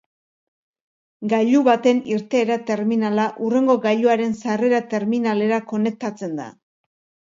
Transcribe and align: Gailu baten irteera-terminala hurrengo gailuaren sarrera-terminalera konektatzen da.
Gailu 1.33 1.61
baten 1.67 2.01
irteera-terminala 2.15 3.29
hurrengo 3.45 3.79
gailuaren 3.87 4.37
sarrera-terminalera 4.43 5.65
konektatzen 5.73 6.39
da. 6.45 6.55